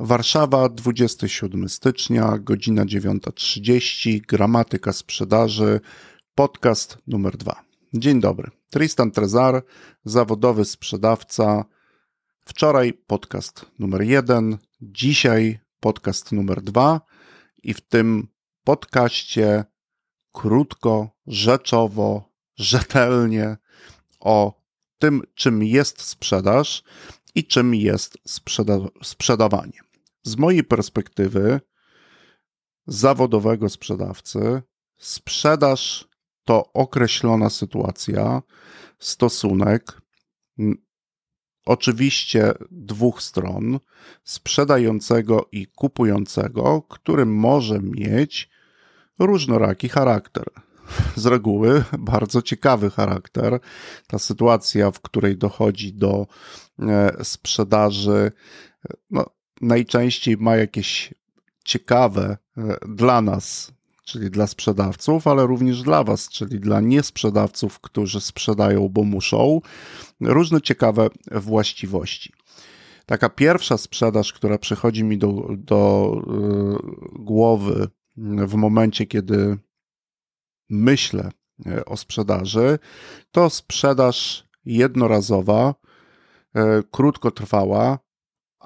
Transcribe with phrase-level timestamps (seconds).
[0.00, 5.80] Warszawa, 27 stycznia, godzina 9.30, gramatyka sprzedaży,
[6.34, 7.64] podcast numer 2.
[7.94, 8.50] Dzień dobry.
[8.70, 9.62] Tristan Trezar,
[10.04, 11.64] zawodowy sprzedawca.
[12.46, 17.00] Wczoraj podcast numer 1, dzisiaj podcast numer 2
[17.62, 18.28] i w tym
[18.64, 19.64] podcaście
[20.32, 23.56] krótko, rzeczowo, rzetelnie
[24.20, 24.62] o
[24.98, 26.82] tym, czym jest sprzedaż
[27.34, 29.87] i czym jest sprzeda sprzedawanie.
[30.28, 31.60] Z mojej perspektywy
[32.86, 34.62] zawodowego sprzedawcy,
[34.96, 36.08] sprzedaż
[36.44, 38.42] to określona sytuacja,
[38.98, 40.02] stosunek,
[41.66, 43.80] oczywiście dwóch stron,
[44.24, 48.50] sprzedającego i kupującego, który może mieć
[49.18, 50.44] różnoraki charakter.
[51.16, 53.60] Z reguły bardzo ciekawy charakter.
[54.06, 56.26] Ta sytuacja, w której dochodzi do
[56.78, 58.32] e, sprzedaży,
[59.10, 61.14] no, najczęściej ma jakieś
[61.64, 63.72] ciekawe e, dla nas,
[64.04, 69.60] czyli dla sprzedawców, ale również dla Was, czyli dla niesprzedawców, którzy sprzedają, bo muszą,
[70.20, 72.32] różne ciekawe właściwości.
[73.06, 76.78] Taka pierwsza sprzedaż, która przychodzi mi do, do yy,
[77.18, 77.88] głowy
[78.46, 79.58] w momencie, kiedy
[80.70, 81.30] myślę
[81.66, 82.78] e, o sprzedaży,
[83.30, 85.74] to sprzedaż jednorazowa,
[86.90, 87.98] krótkotrwała,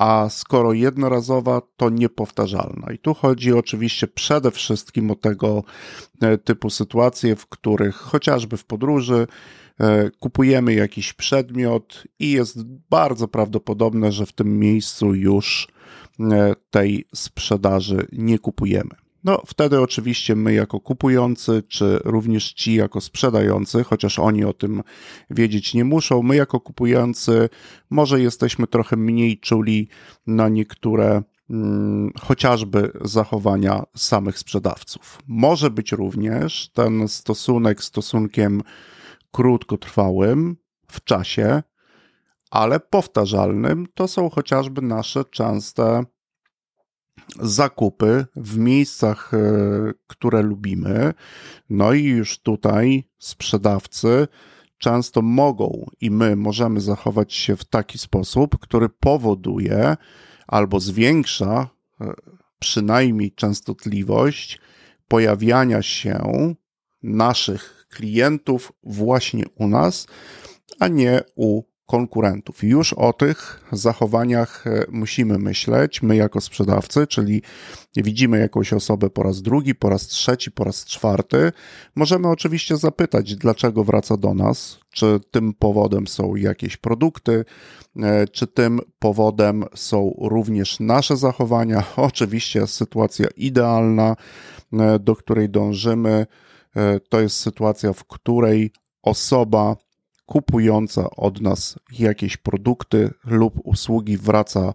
[0.03, 2.93] a skoro jednorazowa, to niepowtarzalna.
[2.93, 5.65] I tu chodzi oczywiście przede wszystkim o tego
[6.21, 9.27] e, typu sytuacje, w których chociażby w podróży
[9.81, 15.69] e, kupujemy jakiś przedmiot i jest bardzo prawdopodobne, że w tym miejscu już
[16.21, 19.02] e, tej sprzedaży nie kupujemy.
[19.25, 24.83] No, wtedy oczywiście my jako kupujący, czy również ci jako sprzedający, chociaż oni o tym
[25.31, 27.49] wiedzieć nie muszą, my jako kupujący
[27.91, 29.89] może jesteśmy trochę mniej czuli
[30.27, 35.19] na niektóre hmm, chociażby zachowania samych sprzedawców.
[35.27, 38.63] Może być również ten stosunek stosunkiem
[39.33, 41.63] krótkotrwałym w czasie,
[42.51, 46.05] ale powtarzalnym to są chociażby nasze częste
[47.41, 49.39] zakupy w miejscach, e,
[50.07, 51.15] które lubimy.
[51.71, 54.29] No i już tutaj sprzedawcy
[54.79, 59.97] często mogą i my możemy zachować się w taki sposób, który powoduje
[60.47, 61.69] albo zwiększa
[62.01, 62.13] e,
[62.59, 64.61] przynajmniej częstotliwość
[65.09, 66.55] pojawiania się
[67.03, 70.07] naszych klientów właśnie u nas,
[70.79, 72.65] a nie u konkurentów.
[72.65, 77.43] Już o tych zachowaniach e, musimy myśleć, my jako sprzedawcy, czyli
[77.97, 81.53] widzimy jakąś osobę po raz drugi, po raz trzeci, po raz czwarty.
[81.95, 87.45] Możemy oczywiście zapytać, dlaczego wraca do nas, czy tym powodem są jakieś produkty,
[87.97, 91.85] e, czy tym powodem są również nasze zachowania.
[91.97, 94.17] Oczywiście sytuacja idealna,
[94.73, 96.27] e, do której dążymy,
[97.09, 99.77] to jest sytuacja, w której osoba
[100.27, 104.75] kupująca od nas jakieś produkty lub usługi wraca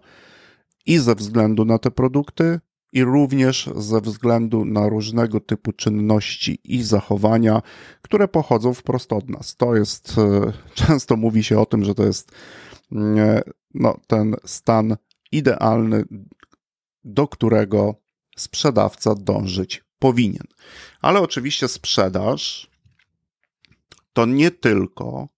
[0.86, 2.60] i ze względu na te produkty,
[2.92, 7.62] i również ze względu na różnego typu czynności i zachowania,
[8.02, 9.56] które pochodzą wprost od nas.
[9.56, 10.52] To jest, e,
[10.84, 12.32] często mówi się o tym, że to jest
[12.92, 13.42] e,
[13.74, 14.96] no, ten stan
[15.32, 16.04] idealny,
[17.04, 17.94] do którego
[18.36, 20.46] sprzedawca dążyć powinien.
[21.00, 22.70] Ale oczywiście sprzedaż
[24.12, 25.28] to nie tylko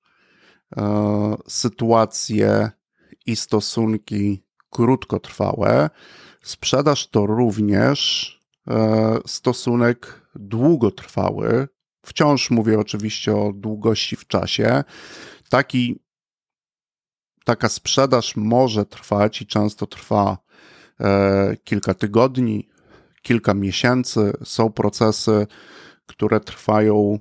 [1.49, 2.71] sytuacje
[3.27, 5.91] i stosunki krótkotrwałe.
[6.43, 11.69] Sprzedaż to również e, stosunek długotrwały.
[12.07, 14.85] Wciąż mówię oczywiście o długości w czasie.
[15.49, 16.01] Taki,
[17.45, 20.39] taka sprzedaż może trwać i często trwa
[21.01, 22.69] e, kilka tygodni,
[23.23, 24.33] kilka miesięcy.
[24.45, 25.47] Są procesy,
[26.07, 27.19] które trwają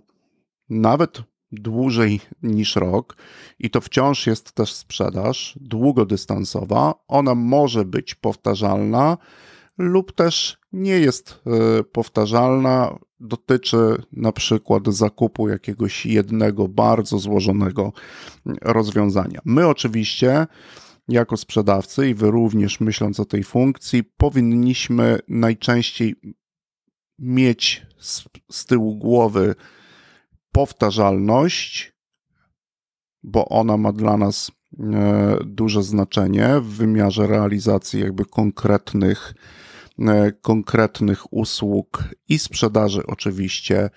[0.70, 1.22] nawet
[1.52, 3.16] dłużej niż rok
[3.60, 6.94] i to wciąż jest też sprzedaż długodystansowa.
[7.08, 9.18] Ona może być powtarzalna
[9.78, 13.00] lub też nie jest e, powtarzalna.
[13.22, 13.78] Dotyczy
[14.12, 17.94] na przykład zakupu jakiegoś jednego bardzo złożonego
[18.62, 19.40] rozwiązania.
[19.46, 20.48] My oczywiście
[21.08, 26.16] jako sprzedawcy i wy również myśląc o tej funkcji powinniśmy najczęściej
[27.20, 29.56] mieć z, z tyłu głowy
[30.52, 31.94] powtarzalność,
[33.24, 39.34] bo ona ma dla nas e, duże znaczenie w wymiarze realizacji jakby konkretnych,
[40.00, 43.90] e, konkretnych usług i sprzedaży oczywiście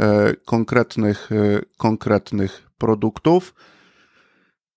[0.00, 1.30] e, konkretnych,
[1.76, 3.54] konkretnych produktów.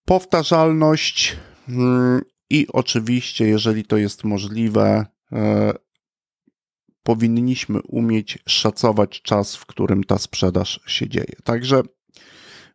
[0.05, 1.37] Powtarzalność
[1.69, 5.05] mm, I oczywiście, jeżeli to jest możliwe,
[7.07, 11.35] powinniśmy umieć szacować czas, w którym ta sprzedaż się dzieje.
[11.43, 11.81] Także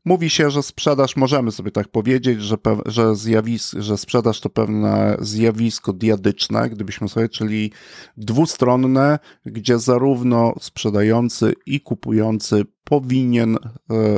[0.04, 2.56] mówi się, że sprzedaż, możemy sobie tak powiedzieć, że,
[2.86, 7.72] że, zjawis, że sprzedaż to pewne zjawisko diadyczne, gdybyśmy sobie, czyli
[8.16, 13.58] dwustronne, gdzie zarówno sprzedający i kupujący powinien e,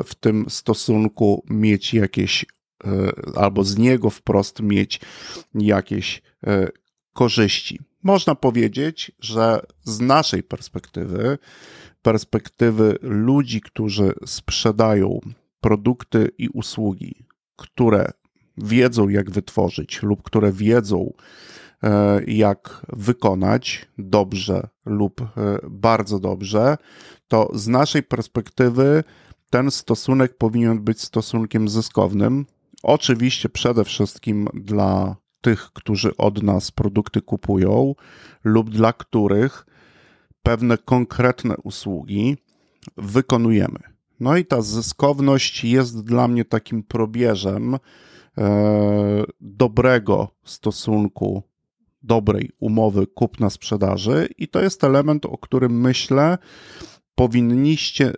[0.05, 2.47] w tym stosunku mieć jakieś
[2.85, 5.01] e, albo z niego wprost mieć
[5.55, 6.69] jakieś e,
[7.13, 7.81] korzyści.
[8.05, 11.39] Można powiedzieć, że z naszej perspektywy,
[12.03, 15.21] perspektywy ludzi, którzy sprzedają
[15.61, 18.11] produkty i usługi, które
[18.59, 21.12] wiedzą, jak wytworzyć lub które wiedzą,
[21.83, 25.27] e, jak wykonać dobrze lub e,
[25.71, 26.77] bardzo dobrze,
[27.29, 29.05] to z naszej perspektywy
[29.51, 32.47] ten stosunek powinien być stosunkiem zyskownym.
[32.83, 37.94] Oczywiście przede wszystkim dla tych, którzy od nas produkty kupują
[38.44, 39.67] lub dla których
[40.43, 42.37] pewne konkretne usługi
[42.96, 43.79] wykonujemy.
[44.20, 47.79] No i ta zyskowność jest dla mnie takim probierzem e,
[49.41, 51.43] dobrego stosunku,
[52.02, 56.38] dobrej umowy kupna-sprzedaży, i to jest element, o którym myślę,
[57.14, 58.12] powinniście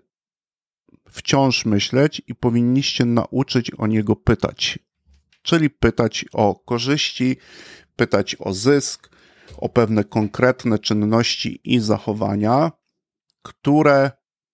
[1.10, 4.78] wciąż myśleć i powinniście nauczyć o niego pytać
[5.46, 7.36] czyli pytać o korzyści,
[7.96, 9.10] pytać o zysk,
[9.56, 12.72] o pewne konkretne czynności i zachowania,
[13.42, 14.10] które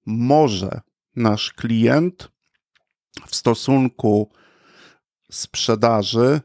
[0.07, 0.81] może
[1.17, 2.29] nasz klient
[3.27, 4.31] w stosunku
[5.31, 6.41] sprzedaży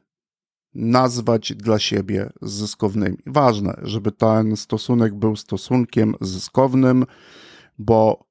[0.74, 3.18] nazwać dla siebie zyskownymi.
[3.26, 7.06] Ważne, żeby ten stosunek był stosunkiem zyskownym,
[7.78, 8.27] bo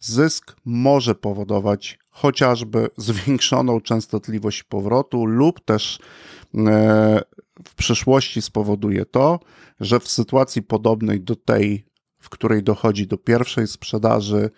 [0.00, 5.98] zysk może powodować chociażby zwiększoną częstotliwość powrotu, lub też
[6.54, 7.20] e,
[7.64, 9.40] w przyszłości spowoduje to,
[9.80, 11.86] że w sytuacji podobnej do tej,
[12.20, 14.50] w której dochodzi do pierwszej sprzedaży,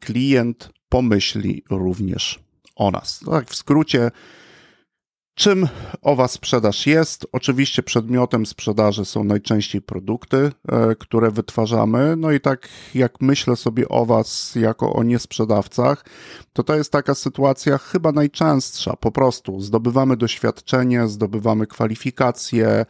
[0.00, 2.40] klient pomyśli również
[2.76, 3.20] o nas.
[3.26, 4.10] Tak w skrócie,
[5.34, 5.68] Czym
[6.02, 7.26] owa sprzedaż jest?
[7.32, 12.16] Oczywiście przedmiotem sprzedaży są najczęściej produkty, e, które wytwarzamy.
[12.16, 16.04] No i tak jak myślę sobie o Was jako o niesprzedawcach,
[16.52, 18.96] to to jest taka sytuacja chyba najczęstsza.
[18.96, 22.86] Po prostu zdobywamy doświadczenie, zdobywamy kwalifikacje, e,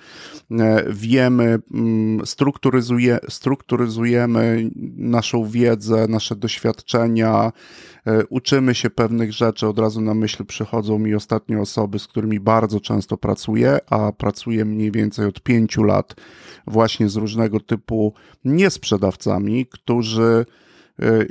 [0.88, 7.52] wiemy, mm, strukturyzuje, strukturyzujemy naszą wiedzę, nasze doświadczenia,
[8.06, 9.66] e, uczymy się pewnych rzeczy.
[9.66, 14.64] Od razu na myśl przychodzą mi ostatnie osoby, z którymi bardzo często pracuję, a pracuję
[14.64, 16.14] mniej więcej od pięciu lat
[16.66, 18.14] właśnie z różnego typu
[18.44, 20.46] niesprzedawcami, którzy
[21.02, 21.26] e,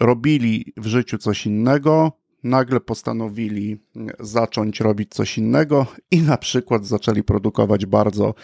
[0.00, 2.12] robili w życiu coś innego,
[2.46, 3.76] nagle postanowili
[4.20, 8.34] zacząć robić coś innego i na przykład zaczęli produkować bardzo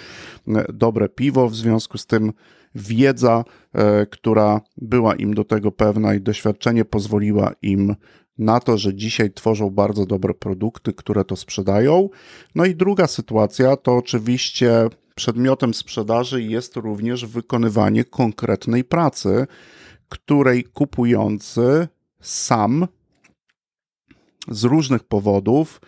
[0.49, 1.49] e, dobre piwo.
[1.49, 2.33] W związku z tym
[2.75, 7.95] wiedza, e, która była im do tego pewna i doświadczenie pozwoliła im
[8.45, 12.09] na to, że dzisiaj tworzą bardzo dobre produkty, które to sprzedają.
[12.55, 19.47] No i druga sytuacja to oczywiście przedmiotem sprzedaży jest również wykonywanie konkretnej pracy,
[20.09, 21.89] której kupujący
[22.21, 22.87] sam
[24.49, 25.81] z różnych powodów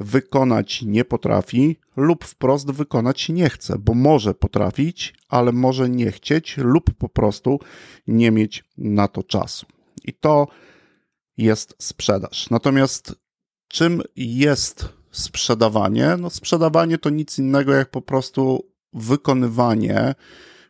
[0.00, 6.56] wykonać nie potrafi lub wprost wykonać nie chce, bo może potrafić, ale może nie chcieć
[6.56, 7.60] lub po prostu
[8.06, 9.66] nie mieć na to czasu.
[10.04, 10.48] I to
[11.38, 12.50] jest sprzedaż.
[12.50, 13.14] Natomiast
[13.68, 16.16] czym jest sprzedawanie?
[16.18, 20.14] No, sprzedawanie to nic innego jak po prostu wykonywanie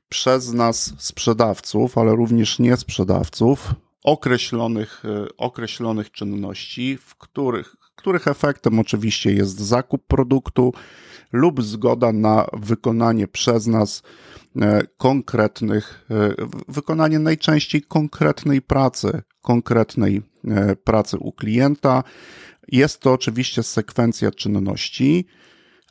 [0.09, 8.79] przez nas sprzedawców, ale również nie sprzedawców, określonych, e, określonych czynności, w których, których efektem
[8.79, 10.73] oczywiście jest zakup produktu
[11.33, 14.03] lub zgoda na wykonanie przez nas
[14.57, 16.35] e, konkretnych, e,
[16.69, 20.23] wykonanie najczęściej konkretnej pracy, konkretnej
[20.85, 22.03] pracy u klienta.
[22.69, 25.27] Jest to oczywiście sekwencja czynności,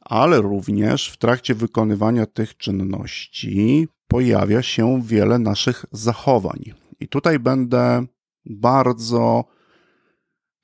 [0.02, 6.74] ale również w trakcie wykonywania tych czynności pojawia się wiele naszych zachowań.
[7.00, 8.06] I tutaj będę
[8.46, 9.46] bardzo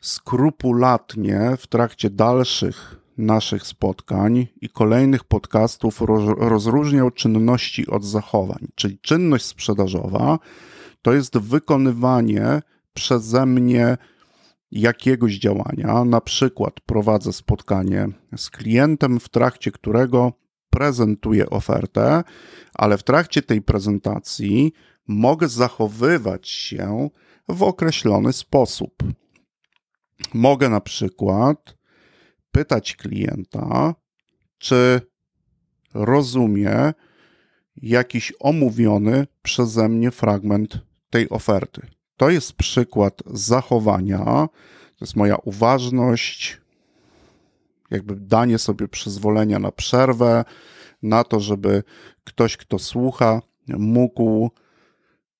[0.01, 6.01] skrupulatnie w trakcie dalszych naszych spotkań i kolejnych podcastów
[6.37, 8.67] rozróżniał czynności od zachowań.
[8.75, 10.39] Czyli czynność sprzedażowa
[11.01, 12.61] to jest wykonywanie
[12.93, 13.97] przeze mnie
[14.71, 16.05] jakiegoś działania.
[16.05, 18.07] Na przykład prowadzę spotkanie
[18.37, 20.33] z klientem, w trakcie którego
[20.69, 22.23] prezentuję ofertę,
[22.73, 24.73] ale w trakcie tej prezentacji
[25.07, 27.09] mogę zachowywać się
[27.49, 29.03] w określony sposób.
[30.33, 31.77] Mogę na przykład
[32.51, 33.95] pytać klienta,
[34.57, 35.01] czy
[35.93, 36.93] rozumie
[37.75, 41.87] jakiś omówiony przeze mnie fragment tej oferty.
[42.17, 44.25] To jest przykład zachowania,
[44.95, 46.61] to jest moja uważność,
[47.91, 50.45] jakby danie sobie przyzwolenia na przerwę,
[51.03, 51.83] na to, żeby
[52.23, 54.51] ktoś, kto słucha, mógł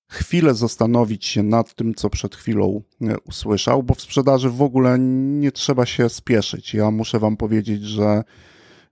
[0.07, 4.99] chwilę zastanowić się nad tym, co przed chwilą e, usłyszał, bo w sprzedaży w ogóle
[5.39, 6.73] nie trzeba się spieszyć.
[6.73, 8.23] Ja muszę Wam powiedzieć, że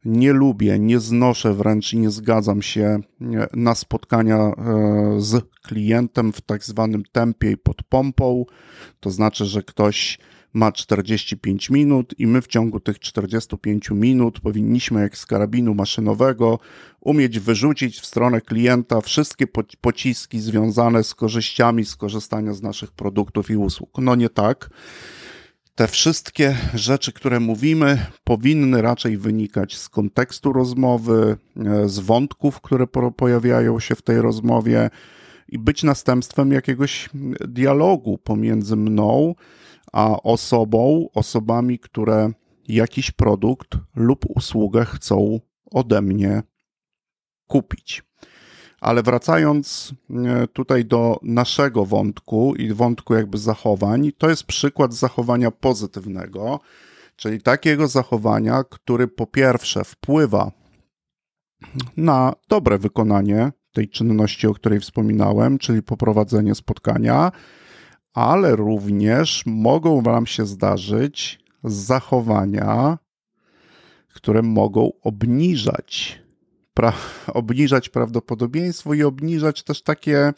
[0.05, 4.53] nie lubię, nie znoszę wręcz i nie zgadzam się e, na spotkania e,
[5.17, 8.46] z klientem w tak zwanym tempie i pod pompą.
[9.00, 10.20] To znaczy, że ktoś
[10.53, 16.60] ma 45 minut i my w ciągu tych 45 minut powinniśmy, jak z karabinu maszynowego,
[17.00, 19.48] umieć wyrzucić w stronę klienta wszystkie
[19.81, 23.89] pociski związane z korzyściami z korzystania z naszych produktów i usług.
[23.98, 24.70] No nie tak.
[25.75, 32.88] Te wszystkie rzeczy, które mówimy, powinny raczej wynikać z kontekstu rozmowy, e, z wątków, które
[33.18, 34.90] pojawiają się w tej rozmowie
[35.48, 37.10] i być następstwem jakiegoś
[37.48, 39.36] dialogu pomiędzy mną
[39.92, 42.32] a osobą, osobami, które
[42.68, 45.40] jakiś produkt lub usługę chcą
[45.72, 46.44] ode mnie
[47.48, 48.04] kupić.
[48.82, 55.52] Ale wracając e, tutaj do naszego wątku i wątku jakby zachowań, to jest przykład zachowania
[55.52, 56.60] pozytywnego,
[57.16, 60.52] czyli takiego zachowania, który po pierwsze wpływa
[61.98, 67.32] na dobre wykonanie tej czynności, o której wspominałem, czyli poprowadzenie spotkania,
[68.14, 72.98] ale również mogą Wam się zdarzyć zachowania,
[74.14, 76.21] które mogą obniżać,
[76.74, 76.94] pra,
[77.28, 80.34] obniżać prawdopodobieństwo i obniżać też takie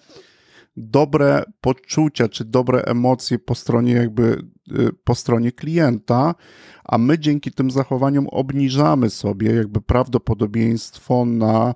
[0.78, 6.36] dobre poczucia czy dobre emocje po stronie jakby y, po stronie klienta,
[6.84, 11.74] a my dzięki tym zachowaniom obniżamy sobie jakby prawdopodobieństwo na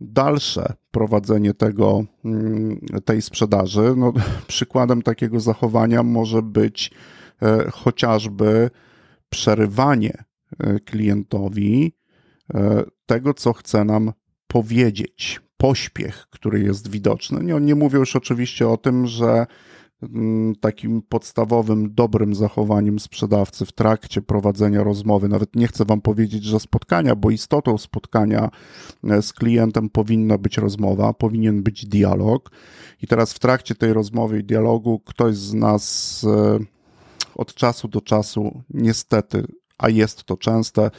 [0.00, 3.94] dalsze prowadzenie tego, mm, tej sprzedaży.
[3.96, 4.12] No,
[4.46, 6.90] przykładem takiego zachowania może być
[7.42, 8.70] e, chociażby
[9.30, 10.24] przerywanie
[10.58, 11.92] e, klientowi
[12.54, 14.12] e, tego, co chce nam
[14.46, 15.40] powiedzieć.
[15.56, 17.44] Pośpiech, który jest widoczny.
[17.44, 19.46] Nie, nie mówię już oczywiście o tym, że
[20.02, 25.28] Mm, takim podstawowym, dobrym zachowaniem sprzedawcy w trakcie prowadzenia rozmowy.
[25.28, 28.50] Nawet nie chcę Wam powiedzieć, że spotkania, bo istotą spotkania
[29.04, 32.50] e, z klientem powinna być rozmowa, powinien być dialog.
[33.02, 36.58] I teraz w trakcie tej rozmowy i dialogu ktoś z nas e,
[37.34, 39.46] od czasu do czasu, niestety,
[39.78, 40.90] a jest to częste,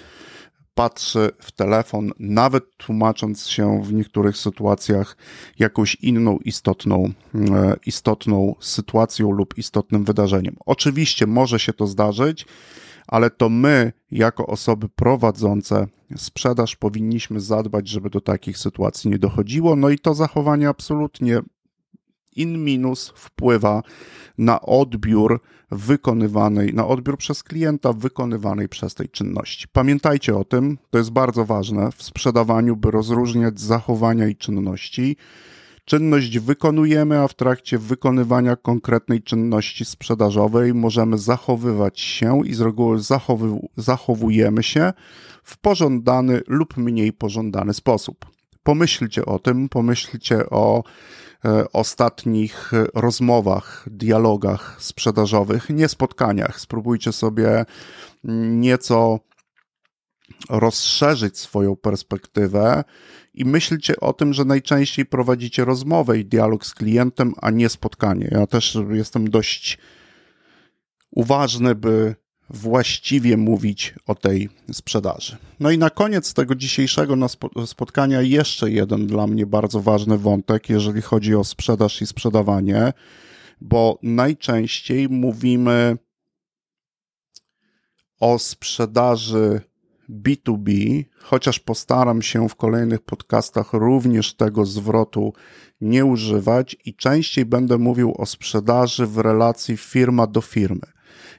[0.76, 5.18] patrzy w telefon, nawet tłumacząc się w niektórych sytuacjach
[5.60, 7.14] jakąś inną istotną,
[7.52, 10.56] e, istotną sytuacją lub istotnym wydarzeniem.
[10.66, 12.46] Oczywiście może się to zdarzyć,
[13.08, 15.88] ale to my, jako osoby prowadzące
[16.18, 19.76] sprzedaż, powinniśmy zadbać, żeby do takich sytuacji nie dochodziło.
[19.76, 21.42] No i to zachowanie absolutnie
[22.36, 23.82] in minus wpływa
[24.38, 29.68] na odbiór wykonywanej, na odbiór przez klienta wykonywanej przez tej czynności.
[29.74, 35.18] Pamiętajcie o tym, to jest bardzo ważne w sprzedawaniu, by rozróżniać zachowania i czynności.
[35.86, 43.00] Czynność wykonujemy, a w trakcie wykonywania konkretnej czynności sprzedażowej możemy zachowywać się i z reguły
[43.00, 44.94] zachowy, zachowujemy się
[45.44, 48.26] w pożądany lub mniej pożądany sposób.
[48.64, 50.84] Pomyślcie o tym, pomyślcie o
[51.74, 56.60] ostatnich rozmowach, dialogach sprzedażowych, nie spotkaniach.
[56.60, 57.66] Spróbujcie sobie
[58.24, 59.20] nieco
[60.50, 62.84] rozszerzyć swoją perspektywę
[63.34, 68.30] i myślcie o tym, że najczęściej prowadzicie rozmowę i dialog z klientem, a nie spotkanie.
[68.32, 69.78] Ja też jestem dość
[71.12, 72.16] uważny, by
[72.50, 75.38] właściwie mówić o tej sprzedaży.
[75.60, 77.16] No i na koniec tego dzisiejszego
[77.66, 82.94] spotkania jeszcze jeden dla mnie bardzo ważny wątek, jeżeli chodzi o sprzedaż i sprzedawanie,
[83.62, 85.98] bo najczęściej mówimy
[88.20, 89.62] o sprzedaży
[90.10, 95.34] B2B, chociaż postaram się w kolejnych podcastach również tego zwrotu
[95.82, 100.94] nie używać i częściej będę mówił o sprzedaży w relacji firma do firmy.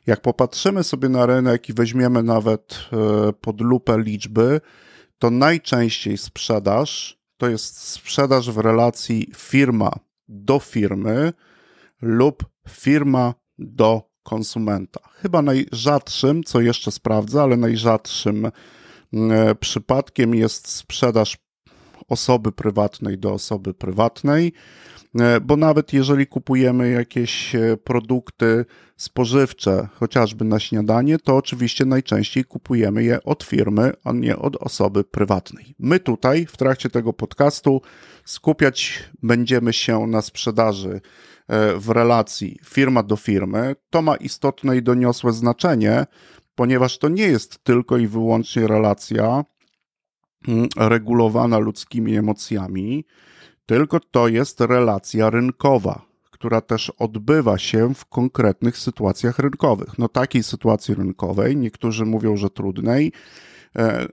[0.07, 4.61] Jak popatrzymy sobie na rynek i weźmiemy nawet e, pod lupę liczby,
[5.19, 9.91] to najczęściej sprzedaż to jest sprzedaż w relacji firma
[10.29, 11.33] do firmy
[12.03, 15.01] lub firma do konsumenta.
[15.13, 18.47] Chyba najrzadszym, co jeszcze sprawdzę, ale najrzadszym
[19.13, 21.37] e, przypadkiem jest sprzedaż
[22.09, 24.53] osoby prywatnej do osoby prywatnej,
[25.21, 28.65] e, bo nawet jeżeli kupujemy jakieś e, produkty
[28.97, 35.05] spożywcze, chociażby na śniadanie, to oczywiście najczęściej kupujemy je od firmy, a nie od osoby
[35.05, 35.75] prywatnej.
[35.79, 37.81] My tutaj w trakcie tego podcastu
[38.25, 41.01] skupiać będziemy się na sprzedaży
[41.49, 43.77] e, w relacji firma do firmy.
[43.91, 46.07] To ma istotne i doniosłe znaczenie,
[46.55, 49.45] ponieważ to nie jest tylko i wyłącznie relacja
[50.77, 53.05] regulowana ludzkimi emocjami,
[53.67, 59.99] tylko to jest relacja rynkowa, która też odbywa się w konkretnych sytuacjach rynkowych.
[59.99, 63.13] No takiej sytuacji rynkowej, niektórzy mówią, że trudnej,
[63.77, 64.09] e,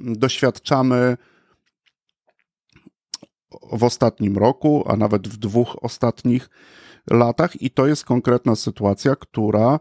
[0.24, 1.16] doświadczamy
[3.72, 6.50] w ostatnim roku, a nawet w dwóch ostatnich
[7.10, 9.80] latach, i to jest konkretna sytuacja, która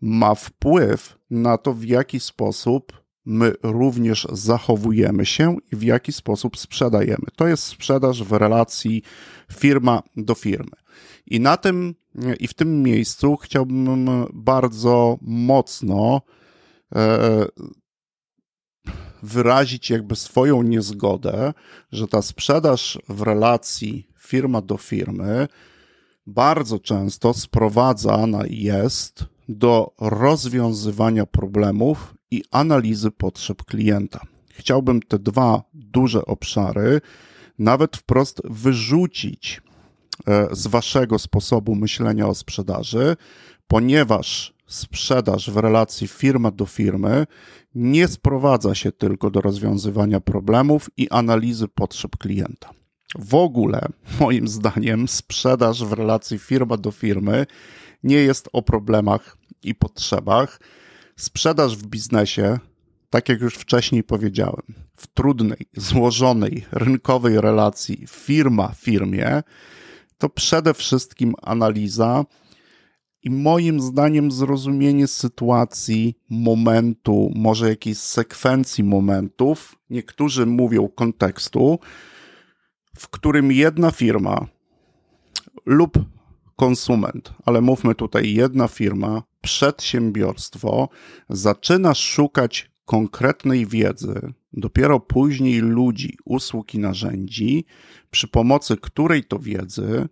[0.00, 6.58] ma wpływ na to, w jaki sposób my również zachowujemy się i w jaki sposób
[6.58, 7.26] sprzedajemy.
[7.36, 9.02] To jest sprzedaż w relacji
[9.52, 10.76] firma do firmy.
[11.26, 11.94] I na tym
[12.40, 16.22] i w tym miejscu chciałbym bardzo mocno
[16.94, 17.46] e,
[19.22, 21.52] wyrazić jakby swoją niezgodę,
[21.92, 25.48] że ta sprzedaż w relacji firma do firmy
[26.26, 34.20] bardzo często sprowadzana jest do rozwiązywania problemów i analizy potrzeb klienta.
[34.50, 37.00] Chciałbym te dwa duże obszary
[37.58, 39.60] nawet wprost wyrzucić
[40.26, 43.16] e, z waszego sposobu myślenia o sprzedaży,
[43.66, 47.26] ponieważ sprzedaż w relacji firma do firmy
[47.74, 52.70] nie sprowadza się tylko do rozwiązywania problemów i analizy potrzeb klienta.
[53.18, 53.88] W ogóle,
[54.20, 57.46] moim zdaniem, sprzedaż w relacji firma do firmy
[58.02, 60.60] nie jest o problemach i potrzebach.
[61.22, 62.58] Sprzedaż w biznesie,
[63.10, 64.62] tak jak już wcześniej powiedziałem,
[64.96, 69.42] w trudnej, złożonej, rynkowej relacji firma firmie,
[70.18, 72.24] to przede wszystkim analiza
[73.22, 81.78] i moim zdaniem zrozumienie sytuacji, momentu, może jakiejś sekwencji momentów, niektórzy mówią kontekstu,
[82.96, 84.46] w którym jedna firma
[85.66, 85.98] lub
[86.62, 90.88] konsument, ale mówmy tutaj jedna firma, przedsiębiorstwo
[91.28, 97.64] zaczyna szukać konkretnej wiedzy, dopiero później ludzi, usług i narzędzi,
[98.10, 100.08] przy pomocy której to wiedzy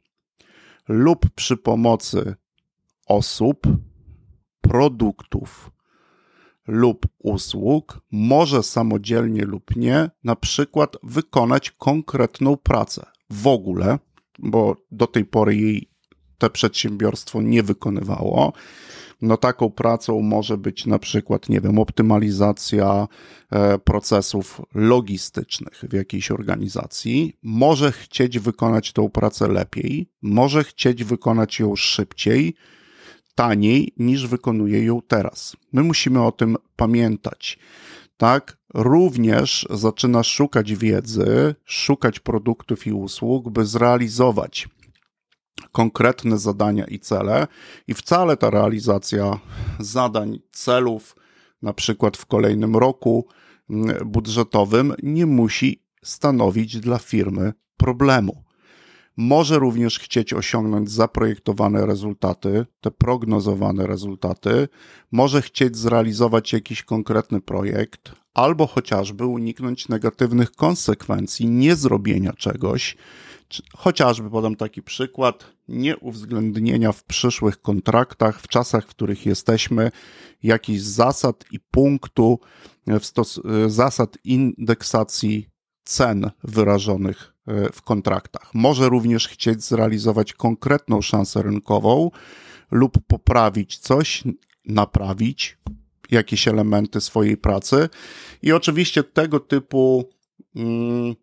[0.88, 2.34] lub przy pomocy
[3.06, 3.66] osób,
[4.60, 5.70] produktów
[6.66, 13.06] lub usług może samodzielnie lub nie, na przykład wykonać konkretną pracę.
[13.30, 13.98] W ogóle,
[14.38, 15.89] bo do tej pory jej
[16.40, 18.52] to przedsiębiorstwo nie wykonywało.
[19.22, 23.08] No taką pracą może być na przykład, nie wiem, optymalizacja
[23.50, 27.36] e, procesów logistycznych w jakiejś organizacji.
[27.42, 32.54] Może chcieć wykonać tą pracę lepiej, może chcieć wykonać ją szybciej,
[33.34, 35.56] taniej niż wykonuje ją teraz.
[35.72, 37.58] My musimy o tym pamiętać.
[38.16, 44.68] Tak, również zaczyna szukać wiedzy, szukać produktów i usług, by zrealizować
[45.72, 47.46] konkretne zadania i cele,
[47.88, 49.38] i wcale ta realizacja
[49.78, 51.16] zadań, celów,
[51.62, 53.26] na przykład w kolejnym roku
[53.70, 58.44] mm, budżetowym, nie musi stanowić dla firmy problemu.
[59.16, 64.68] Może również chcieć osiągnąć zaprojektowane rezultaty, te prognozowane rezultaty,
[65.12, 72.96] może chcieć zrealizować jakiś konkretny projekt, albo chociażby uniknąć negatywnych konsekwencji niezrobienia czegoś,
[73.76, 79.90] Chociażby podam taki przykład, nieuwzględnienia w przyszłych kontraktach, w czasach, w których jesteśmy,
[80.42, 82.38] jakichś zasad i punktu,
[82.86, 85.48] w stos- zasad indeksacji
[85.84, 87.39] cen wyrażonych e,
[87.72, 88.50] w kontraktach.
[88.54, 92.10] Może również chcieć zrealizować konkretną szansę rynkową
[92.70, 94.24] lub poprawić coś,
[94.64, 95.58] naprawić
[96.10, 97.88] jakieś elementy swojej pracy.
[98.42, 100.08] I oczywiście tego typu
[100.56, 101.14] mm,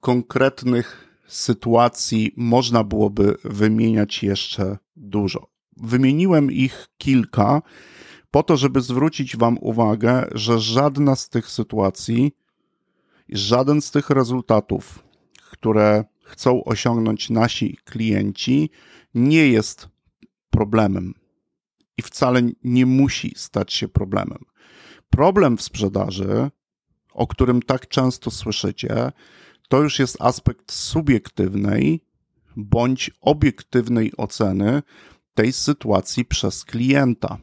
[0.00, 5.46] konkretnych sytuacji można byłoby wymieniać jeszcze dużo.
[5.76, 7.62] Wymieniłem ich kilka
[8.30, 12.32] po to, żeby zwrócić Wam uwagę, że żadna z tych sytuacji,
[13.28, 15.05] żaden z tych rezultatów,
[15.50, 18.70] które chcą osiągnąć nasi klienci,
[19.14, 19.88] nie jest
[20.50, 21.14] problemem
[21.96, 24.38] i wcale nie musi stać się problemem.
[25.10, 26.50] Problem w sprzedaży,
[27.12, 29.12] o którym tak często słyszycie,
[29.68, 32.04] to już jest aspekt subiektywnej
[32.56, 34.82] bądź obiektywnej oceny
[35.34, 37.38] tej sytuacji przez klienta.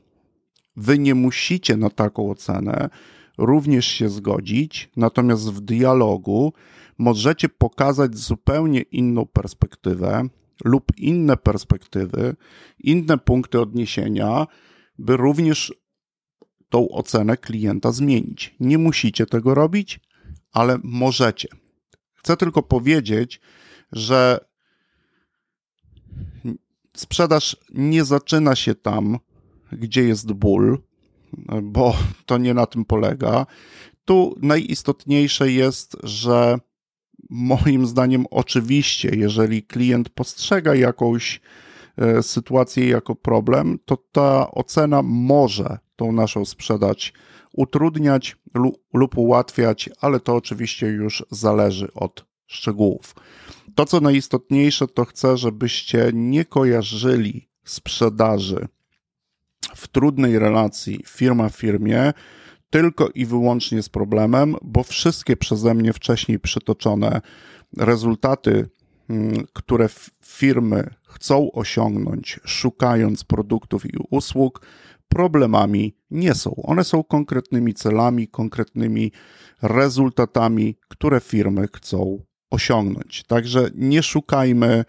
[0.76, 2.90] Wy nie musicie na taką ocenę
[3.38, 6.54] również się zgodzić, natomiast w dialogu
[6.98, 10.28] możecie pokazać zupełnie inną perspektywę
[10.64, 12.36] lub inne perspektywy,
[12.80, 14.48] inne punkty odniesienia,
[14.98, 15.74] by również
[16.70, 18.56] tą ocenę klienta zmienić.
[18.60, 20.00] Nie musicie tego robić,
[20.52, 21.48] ale możecie.
[22.14, 23.42] Chcę tylko powiedzieć,
[23.92, 24.46] że
[26.96, 29.20] sprzedaż nie zaczyna się tam,
[29.72, 30.78] gdzie jest ból,
[31.64, 33.46] bo to nie na tym polega.
[34.06, 36.58] Tu najistotniejsze jest, że
[37.30, 41.42] moim zdaniem, oczywiście, jeżeli klient postrzega jakąś
[41.98, 47.14] e, sytuację jako problem, to ta ocena może tą naszą sprzedaż
[47.54, 48.38] utrudniać
[48.94, 53.16] lub ułatwiać, ale to oczywiście już zależy od szczegółów.
[53.76, 58.68] To, co najistotniejsze, to chcę, żebyście nie kojarzyli sprzedaży
[59.76, 62.14] w trudnej relacji firma firmie
[62.74, 67.22] tylko i wyłącznie z problemem, bo wszystkie przeze mnie wcześniej przytoczone
[67.78, 68.70] rezultaty,
[69.10, 69.90] mm, które
[70.26, 74.62] firmy chcą osiągnąć, szukając produktów i usług,
[75.08, 76.56] problemami nie są.
[76.64, 79.12] One są konkretnymi celami, konkretnymi
[79.62, 82.20] rezultatami, które firmy chcą
[82.52, 83.24] osiągnąć.
[83.24, 84.86] Także nie szukajmy e,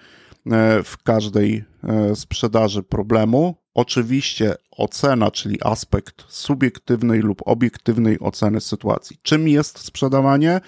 [0.83, 3.64] w każdej e, sprzedaży problemu.
[3.75, 9.19] Oczywiście ocena, czyli aspekt subiektywnej lub obiektywnej oceny sytuacji.
[9.23, 10.61] Czym jest sprzedawanie?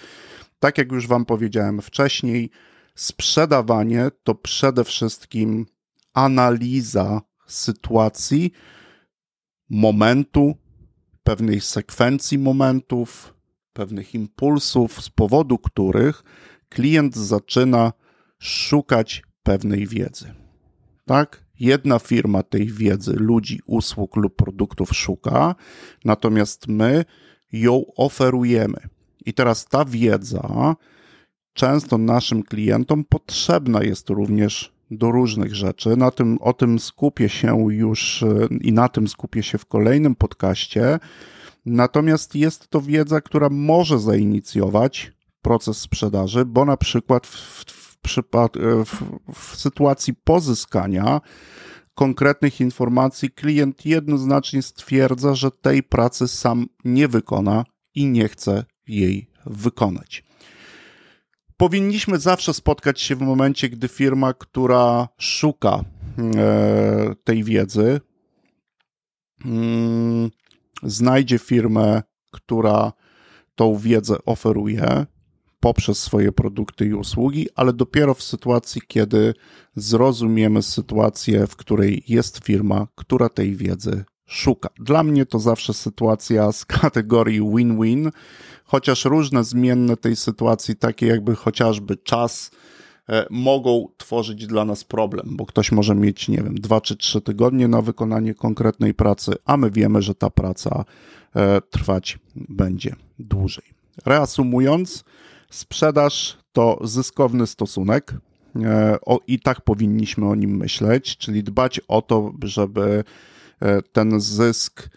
[0.59, 2.51] Tak jak już Wam powiedziałem wcześniej,
[2.95, 5.67] sprzedawanie to przede wszystkim
[6.15, 8.53] analiza sytuacji,
[9.71, 10.55] momentu,
[11.23, 13.35] pewnej sekwencji momentów,
[13.73, 16.23] pewnych impulsów, z powodu których
[16.69, 17.93] klient zaczyna
[18.39, 20.35] szukać pewnej wiedzy.
[21.05, 21.46] Tak?
[21.61, 25.55] Jedna firma tej wiedzy, ludzi, usług lub produktów szuka,
[26.05, 27.05] natomiast my
[27.53, 28.79] ją oferujemy.
[29.27, 30.77] I teraz ta wiedza
[31.53, 35.97] często naszym klientom potrzebna jest również do różnych rzeczy.
[35.97, 38.25] Na tym, o tym skupię się już
[38.61, 40.99] i na tym skupię się w kolejnym podcaście.
[41.67, 47.86] Natomiast jest to wiedza, która może zainicjować proces sprzedaży, bo na przykład w, w,
[48.85, 49.03] w,
[49.35, 51.21] w sytuacji pozyskania
[51.95, 59.31] konkretnych informacji klient jednoznacznie stwierdza, że tej pracy sam nie wykona i nie chce jej
[59.47, 60.25] wykonać.
[61.57, 65.85] Powinniśmy zawsze spotkać się w momencie, gdy firma, która szuka
[66.37, 68.01] e, tej wiedzy,
[69.45, 70.31] mm,
[70.83, 72.93] znajdzie firmę, która
[73.55, 75.07] tą wiedzę oferuje
[75.67, 79.35] poprzez swoje produkty i usługi, ale dopiero w sytuacji, kiedy
[79.77, 84.69] zrozumiemy sytuację, w której jest firma, która tej wiedzy szuka.
[84.79, 88.11] Dla mnie to zawsze sytuacja z kategorii win-win,
[88.65, 92.51] chociaż różne zmienne tej sytuacji, takie jakby chociażby czas,
[93.09, 97.21] e, mogą tworzyć dla nas problem, bo ktoś może mieć, nie wiem, dwa czy trzy
[97.21, 100.85] tygodnie na wykonanie konkretnej pracy, a my wiemy, że ta praca
[101.37, 103.65] e, trwać będzie dłużej.
[104.05, 105.05] Reasumując,
[105.57, 108.15] sprzedaż to zyskowny stosunek.
[108.65, 113.05] E, o, I tak powinniśmy o nim myśleć, czyli dbać o to, żeby
[113.93, 114.89] ten zysk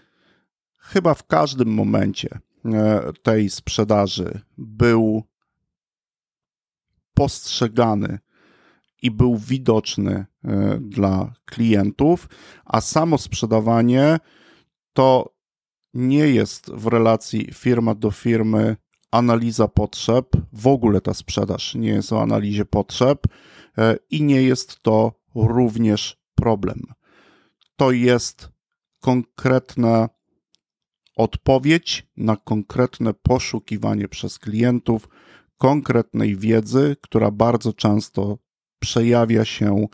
[0.78, 5.24] chyba w każdym momencie E, tej sprzedaży był
[7.14, 8.20] postrzegany
[9.02, 12.30] i był widoczny e, dla klientów,
[12.66, 14.20] a samo sprzedawanie
[14.94, 15.34] to
[15.94, 18.78] nie jest w relacji firma do firmy
[19.12, 23.28] analiza potrzeb, w ogóle ta sprzedaż nie jest o analizie potrzeb
[23.78, 26.84] e, i nie jest to również problem.
[27.76, 28.50] To jest
[29.00, 30.10] konkretna
[31.16, 35.10] odpowiedź na konkretne poszukiwanie przez klientów
[35.58, 38.38] konkretnej wiedzy, która bardzo często
[38.80, 39.88] przejawia się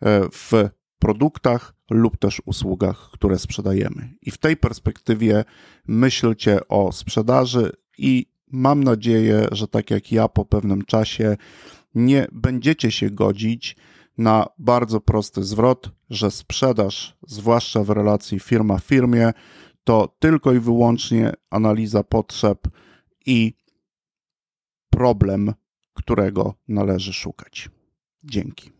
[0.00, 4.14] e, w produktach lub też usługach, które sprzedajemy.
[4.22, 5.44] I w tej perspektywie
[5.88, 11.36] myślcie o sprzedaży i mam nadzieję, że tak jak ja po pewnym czasie
[11.94, 13.76] nie będziecie się godzić
[14.18, 19.32] na bardzo prosty zwrot, że sprzedaż, zwłaszcza w relacji firma w firmie,
[19.84, 22.68] to tylko i wyłącznie analiza potrzeb
[23.26, 23.54] i
[24.90, 25.52] problem,
[25.94, 27.70] którego należy szukać.
[28.24, 28.79] Dzięki.